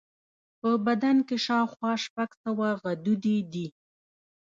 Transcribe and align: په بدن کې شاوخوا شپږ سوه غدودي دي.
په 0.59 0.69
بدن 0.85 1.17
کې 1.27 1.35
شاوخوا 1.45 1.91
شپږ 2.03 2.29
سوه 2.43 2.67
غدودي 2.83 3.37
دي. 3.53 3.65